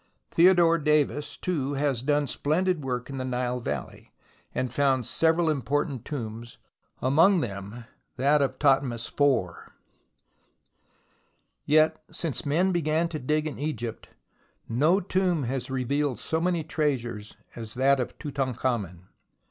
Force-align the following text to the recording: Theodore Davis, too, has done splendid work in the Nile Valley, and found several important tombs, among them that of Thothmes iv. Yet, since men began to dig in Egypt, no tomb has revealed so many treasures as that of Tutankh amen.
Theodore 0.31 0.79
Davis, 0.79 1.37
too, 1.37 1.75
has 1.75 2.01
done 2.01 2.25
splendid 2.25 2.83
work 2.83 3.07
in 3.11 3.19
the 3.19 3.23
Nile 3.23 3.59
Valley, 3.59 4.11
and 4.51 4.73
found 4.73 5.05
several 5.05 5.47
important 5.47 6.05
tombs, 6.05 6.57
among 7.03 7.41
them 7.41 7.85
that 8.17 8.41
of 8.41 8.55
Thothmes 8.57 9.11
iv. 9.15 9.71
Yet, 11.67 12.01
since 12.11 12.47
men 12.47 12.71
began 12.71 13.09
to 13.09 13.19
dig 13.19 13.45
in 13.45 13.59
Egypt, 13.59 14.09
no 14.67 14.99
tomb 14.99 15.43
has 15.43 15.69
revealed 15.69 16.17
so 16.17 16.41
many 16.41 16.63
treasures 16.63 17.37
as 17.55 17.75
that 17.75 17.99
of 17.99 18.17
Tutankh 18.17 18.65
amen. 18.65 19.05